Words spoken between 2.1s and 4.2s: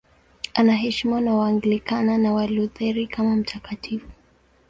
na Walutheri kama mtakatifu.